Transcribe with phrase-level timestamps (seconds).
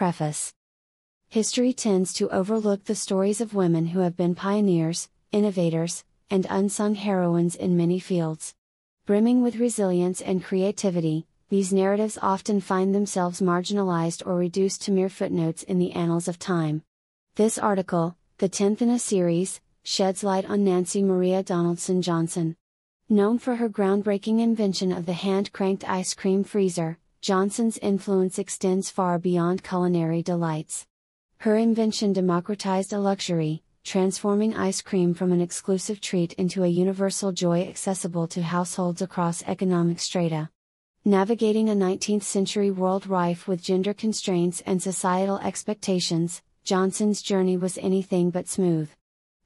[0.00, 0.54] Preface
[1.28, 6.94] History tends to overlook the stories of women who have been pioneers, innovators, and unsung
[6.94, 8.54] heroines in many fields.
[9.04, 15.10] Brimming with resilience and creativity, these narratives often find themselves marginalized or reduced to mere
[15.10, 16.82] footnotes in the annals of time.
[17.34, 22.56] This article, the 10th in a series, sheds light on Nancy Maria Donaldson Johnson.
[23.10, 28.88] Known for her groundbreaking invention of the hand cranked ice cream freezer, Johnson's influence extends
[28.88, 30.86] far beyond culinary delights.
[31.40, 37.30] Her invention democratized a luxury, transforming ice cream from an exclusive treat into a universal
[37.30, 40.48] joy accessible to households across economic strata.
[41.04, 47.76] Navigating a 19th century world rife with gender constraints and societal expectations, Johnson's journey was
[47.76, 48.88] anything but smooth.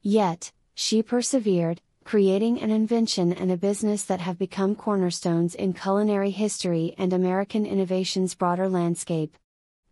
[0.00, 6.30] Yet, she persevered, creating an invention and a business that have become cornerstones in culinary
[6.30, 9.36] history and American innovation's broader landscape.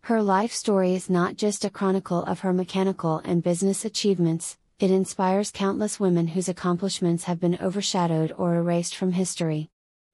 [0.01, 4.91] Her life story is not just a chronicle of her mechanical and business achievements, it
[4.91, 9.69] inspires countless women whose accomplishments have been overshadowed or erased from history.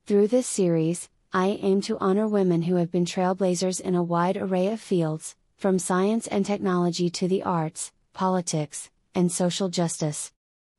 [0.05, 4.37] Through this series, I aim to honor women who have been trailblazers in a wide
[4.37, 10.31] array of fields, from science and technology to the arts, politics, and social justice.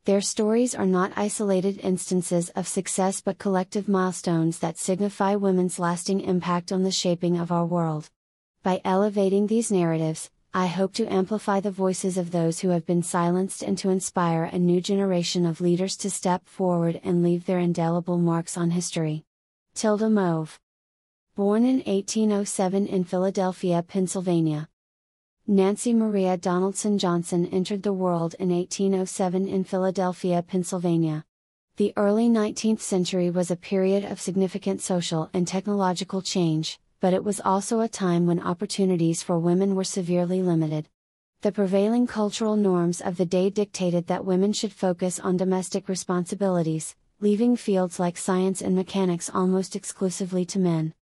[0.06, 6.22] Their stories are not isolated instances of success but collective milestones that signify women's lasting
[6.22, 8.08] impact on the shaping of our world.
[8.62, 13.02] By elevating these narratives, I hope to amplify the voices of those who have been
[13.02, 17.58] silenced and to inspire a new generation of leaders to step forward and leave their
[17.58, 19.24] indelible marks on history.
[19.74, 20.58] Tilda Mauve.
[21.36, 24.69] Born in 1807 in Philadelphia, Pennsylvania.
[25.52, 31.24] Nancy Maria Donaldson Johnson entered the world in 1807 in Philadelphia, Pennsylvania.
[31.74, 37.24] The early 19th century was a period of significant social and technological change, but it
[37.24, 40.88] was also a time when opportunities for women were severely limited.
[41.40, 46.94] The prevailing cultural norms of the day dictated that women should focus on domestic responsibilities,
[47.18, 50.94] leaving fields like science and mechanics almost exclusively to men.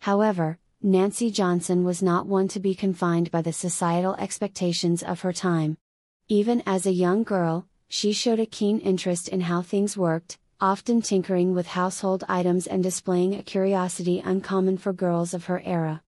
[0.00, 5.32] However, Nancy Johnson was not one to be confined by the societal expectations of her
[5.32, 5.78] time.
[6.26, 11.00] Even as a young girl, she showed a keen interest in how things worked, often
[11.00, 16.02] tinkering with household items and displaying a curiosity uncommon for girls of her era.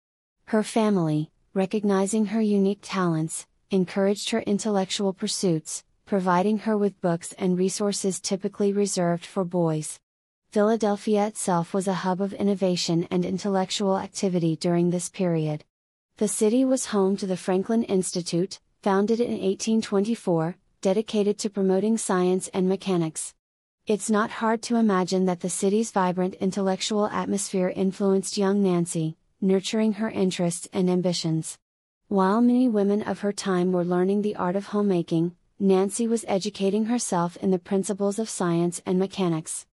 [0.45, 7.59] Her family, recognizing her unique talents, encouraged her intellectual pursuits, providing her with books and
[7.59, 9.99] resources typically reserved for boys.
[10.53, 15.65] Philadelphia itself was a hub of innovation and intellectual activity during this period.
[16.17, 22.49] The city was home to the Franklin Institute, founded in 1824, dedicated to promoting science
[22.49, 23.33] and mechanics.
[23.87, 29.93] It's not hard to imagine that the city's vibrant intellectual atmosphere influenced young Nancy, nurturing
[29.93, 31.57] her interests and ambitions.
[32.09, 36.85] While many women of her time were learning the art of homemaking, Nancy was educating
[36.85, 39.65] herself in the principles of science and mechanics.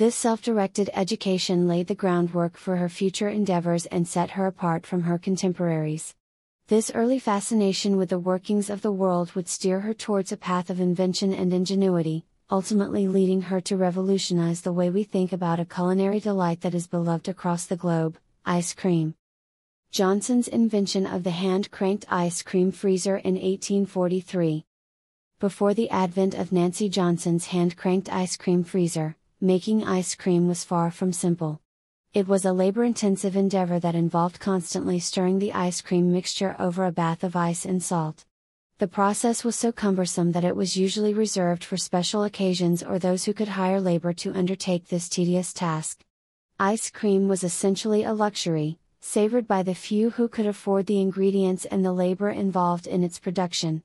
[0.00, 4.86] This self directed education laid the groundwork for her future endeavors and set her apart
[4.86, 6.14] from her contemporaries.
[6.68, 10.70] This early fascination with the workings of the world would steer her towards a path
[10.70, 15.66] of invention and ingenuity, ultimately leading her to revolutionize the way we think about a
[15.66, 19.14] culinary delight that is beloved across the globe ice cream.
[19.90, 24.64] Johnson's invention of the hand cranked ice cream freezer in 1843.
[25.40, 30.64] Before the advent of Nancy Johnson's hand cranked ice cream freezer, making ice cream was
[30.64, 31.62] far from simple.
[32.12, 36.84] It was a labor intensive endeavor that involved constantly stirring the ice cream mixture over
[36.84, 38.26] a bath of ice and salt.
[38.76, 43.24] The process was so cumbersome that it was usually reserved for special occasions or those
[43.24, 46.04] who could hire labor to undertake this tedious task.
[46.58, 51.64] Ice cream was essentially a luxury, savored by the few who could afford the ingredients
[51.64, 53.82] and the labor involved in its production.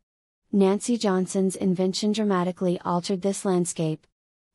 [0.51, 4.05] Nancy Johnson's invention dramatically altered this landscape.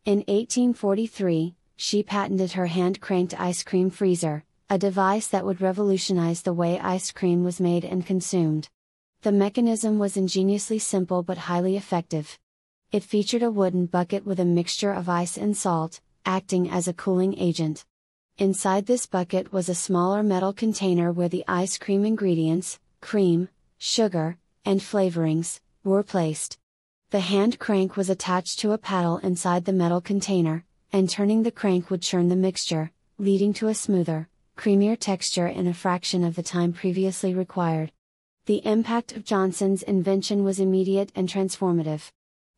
[0.06, 6.40] In 1843, she patented her hand cranked ice cream freezer, a device that would revolutionize
[6.40, 8.70] the way ice cream was made and consumed.
[9.20, 12.38] The mechanism was ingeniously simple but highly effective.
[12.90, 16.94] It featured a wooden bucket with a mixture of ice and salt, acting as a
[16.94, 17.84] cooling agent.
[18.38, 24.38] Inside this bucket was a smaller metal container where the ice cream ingredients, cream, sugar,
[24.64, 26.56] and flavorings, were placed.
[27.10, 31.50] The hand crank was attached to a paddle inside the metal container, and turning the
[31.50, 36.36] crank would churn the mixture, leading to a smoother, creamier texture in a fraction of
[36.36, 37.90] the time previously required.
[38.46, 42.12] The impact of Johnson's invention was immediate and transformative.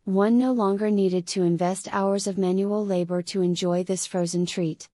[0.04, 4.86] One no longer needed to invest hours of manual labor to enjoy this frozen treat.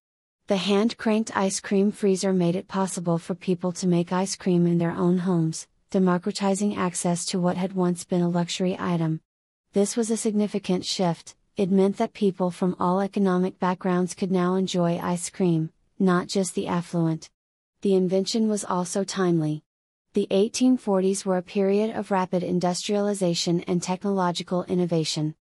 [0.47, 4.65] The hand cranked ice cream freezer made it possible for people to make ice cream
[4.65, 9.19] in their own homes, democratizing access to what had once been a luxury item.
[9.73, 14.55] This was a significant shift, it meant that people from all economic backgrounds could now
[14.55, 17.29] enjoy ice cream, not just the affluent.
[17.81, 19.61] The invention was also timely.
[20.13, 25.35] The 1840s were a period of rapid industrialization and technological innovation.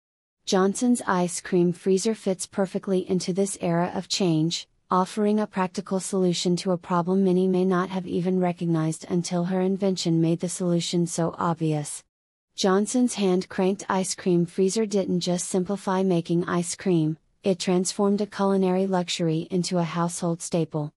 [0.44, 6.54] Johnson's ice cream freezer fits perfectly into this era of change, offering a practical solution
[6.56, 11.06] to a problem many may not have even recognized until her invention made the solution
[11.06, 12.04] so obvious.
[12.58, 18.26] Johnson's hand cranked ice cream freezer didn't just simplify making ice cream, it transformed a
[18.26, 20.90] culinary luxury into a household staple.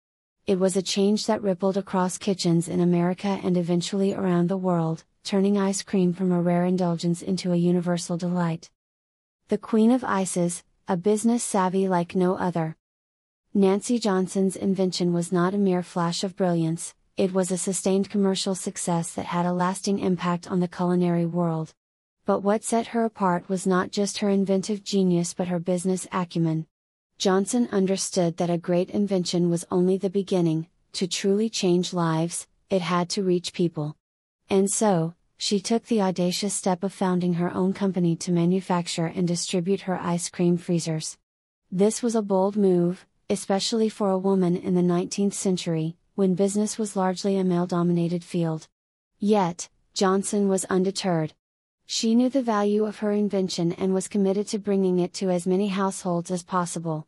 [0.46, 5.04] It was a change that rippled across kitchens in America and eventually around the world,
[5.22, 8.70] turning ice cream from a rare indulgence into a universal delight.
[9.48, 12.78] The Queen of Ices, a business savvy like no other.
[13.52, 18.54] Nancy Johnson's invention was not a mere flash of brilliance, it was a sustained commercial
[18.54, 21.74] success that had a lasting impact on the culinary world.
[22.24, 26.66] But what set her apart was not just her inventive genius but her business acumen.
[27.18, 32.80] Johnson understood that a great invention was only the beginning, to truly change lives, it
[32.80, 33.96] had to reach people.
[34.48, 39.28] And so, she took the audacious step of founding her own company to manufacture and
[39.28, 41.18] distribute her ice cream freezers.
[41.70, 46.76] This was a bold move, especially for a woman in the 19th century, when business
[46.76, 48.68] was largely a male dominated field.
[49.18, 51.32] Yet, Johnson was undeterred.
[51.86, 55.46] She knew the value of her invention and was committed to bringing it to as
[55.46, 57.06] many households as possible.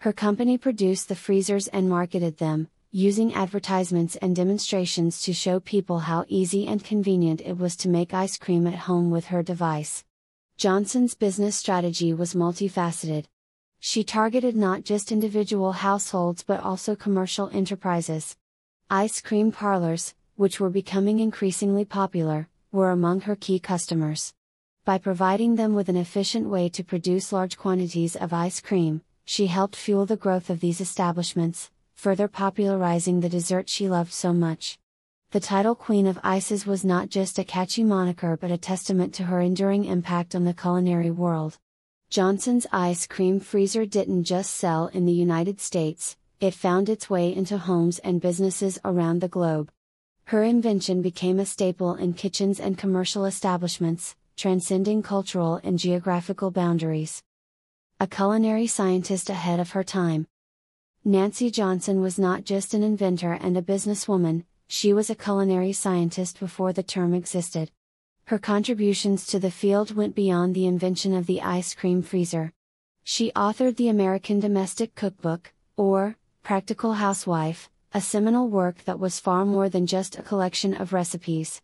[0.00, 6.00] Her company produced the freezers and marketed them, using advertisements and demonstrations to show people
[6.00, 10.04] how easy and convenient it was to make ice cream at home with her device.
[10.58, 13.24] Johnson's business strategy was multifaceted.
[13.78, 18.36] She targeted not just individual households but also commercial enterprises.
[18.92, 24.34] Ice cream parlors, which were becoming increasingly popular, were among her key customers.
[24.84, 29.46] By providing them with an efficient way to produce large quantities of ice cream, she
[29.46, 34.76] helped fuel the growth of these establishments, further popularizing the dessert she loved so much.
[35.30, 39.22] The title Queen of Ices was not just a catchy moniker but a testament to
[39.22, 41.60] her enduring impact on the culinary world.
[42.08, 47.34] Johnson's ice cream freezer didn't just sell in the United States, it found its way
[47.34, 49.70] into homes and businesses around the globe.
[50.24, 57.22] Her invention became a staple in kitchens and commercial establishments, transcending cultural and geographical boundaries
[58.02, 60.26] a culinary scientist ahead of her time.
[61.04, 66.40] Nancy Johnson was not just an inventor and a businesswoman, she was a culinary scientist
[66.40, 67.70] before the term existed.
[68.24, 72.54] Her contributions to the field went beyond the invention of the ice cream freezer.
[73.04, 79.44] She authored the American Domestic Cookbook, or, Practical Housewife, a seminal work that was far
[79.44, 81.60] more than just a collection of recipes.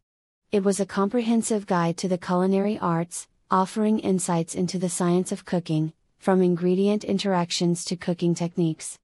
[0.52, 5.44] It was a comprehensive guide to the culinary arts, offering insights into the science of
[5.44, 8.98] cooking, from ingredient interactions to cooking techniques.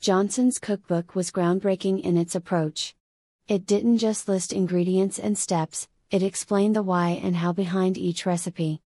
[0.00, 2.94] Johnson's cookbook was groundbreaking in its approach.
[3.46, 8.24] It didn't just list ingredients and steps, it explained the why and how behind each
[8.24, 8.80] recipe.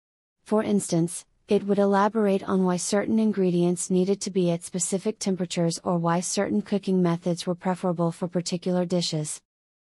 [0.43, 5.79] For instance, it would elaborate on why certain ingredients needed to be at specific temperatures
[5.83, 9.41] or why certain cooking methods were preferable for particular dishes.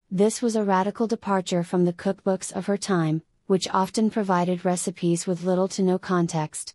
[0.09, 5.27] This was a radical departure from the cookbooks of her time, which often provided recipes
[5.27, 6.73] with little to no context.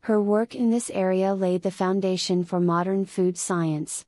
[0.00, 4.06] Her work in this area laid the foundation for modern food science.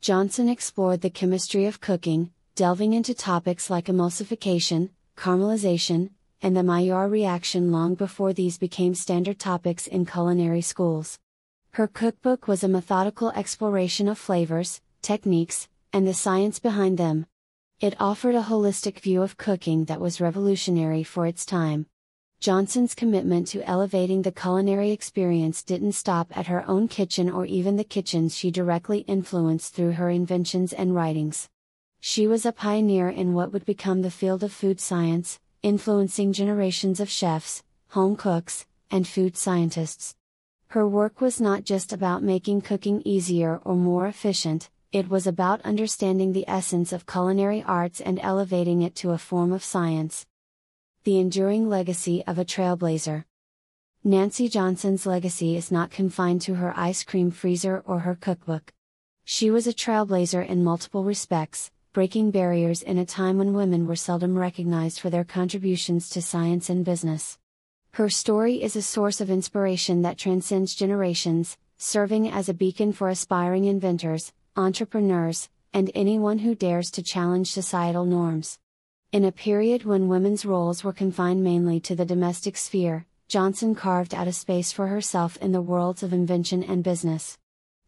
[0.00, 6.08] Johnson explored the chemistry of cooking, delving into topics like emulsification, caramelization,
[6.44, 11.18] and the Maillard reaction long before these became standard topics in culinary schools.
[11.70, 17.24] Her cookbook was a methodical exploration of flavors, techniques, and the science behind them.
[17.80, 21.86] It offered a holistic view of cooking that was revolutionary for its time.
[22.40, 27.76] Johnson's commitment to elevating the culinary experience didn't stop at her own kitchen or even
[27.76, 31.48] the kitchens she directly influenced through her inventions and writings.
[32.00, 37.00] She was a pioneer in what would become the field of food science, influencing generations
[37.00, 40.14] of chefs, home cooks, and food scientists.
[40.68, 45.62] Her work was not just about making cooking easier or more efficient, it was about
[45.62, 50.26] understanding the essence of culinary arts and elevating it to a form of science
[51.04, 53.24] the enduring legacy of a trailblazer.
[54.02, 58.72] Nancy Johnson's legacy is not confined to her ice cream freezer or her cookbook.
[59.22, 63.94] She was a trailblazer in multiple respects, breaking barriers in a time when women were
[63.94, 67.38] seldom recognized for their contributions to science and business.
[67.92, 73.08] Her story is a source of inspiration that transcends generations, serving as a beacon for
[73.08, 78.58] aspiring inventors, entrepreneurs, and anyone who dares to challenge societal norms.
[79.12, 84.16] In a period when women's roles were confined mainly to the domestic sphere, Johnson carved
[84.16, 87.38] out a space for herself in the worlds of invention and business.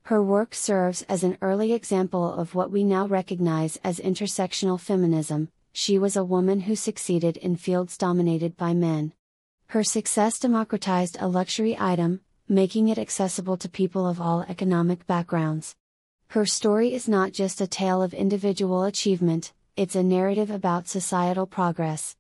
[0.06, 5.48] Her work serves as an early example of what we now recognize as intersectional feminism.
[5.72, 9.14] She was a woman who succeeded in fields dominated by men.
[9.70, 15.75] Her success democratized a luxury item, making it accessible to people of all economic backgrounds.
[16.28, 21.48] Her story is not just a tale of individual achievement, it's a narrative about societal
[21.48, 22.14] progress.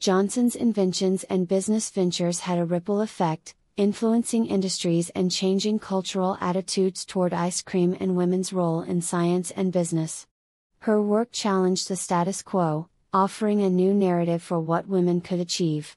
[0.00, 7.04] Johnson's inventions and business ventures had a ripple effect, influencing industries and changing cultural attitudes
[7.04, 10.26] toward ice cream and women's role in science and business.
[10.80, 15.96] Her work challenged the status quo, offering a new narrative for what women could achieve.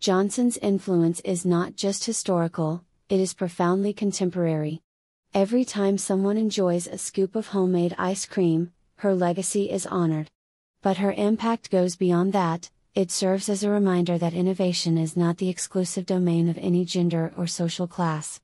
[0.00, 4.82] Johnson's influence is not just historical, it is profoundly contemporary.
[5.32, 10.28] Every time someone enjoys a scoop of homemade ice cream, her legacy is honored.
[10.82, 15.38] But her impact goes beyond that, it serves as a reminder that innovation is not
[15.38, 18.40] the exclusive domain of any gender or social class.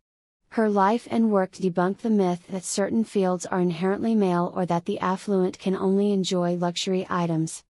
[0.50, 4.84] Her life and work debunk the myth that certain fields are inherently male or that
[4.84, 7.64] the affluent can only enjoy luxury items.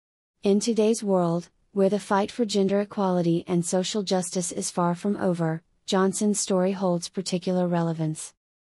[0.41, 5.15] In today's world, where the fight for gender equality and social justice is far from
[5.17, 8.33] over, Johnson's story holds particular relevance.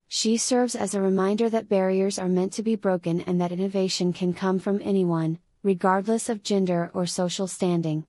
[0.08, 4.14] She serves as a reminder that barriers are meant to be broken and that innovation
[4.14, 8.06] can come from anyone, regardless of gender or social standing.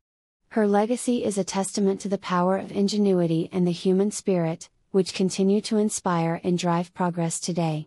[0.51, 5.13] Her legacy is a testament to the power of ingenuity and the human spirit, which
[5.13, 7.87] continue to inspire and drive progress today.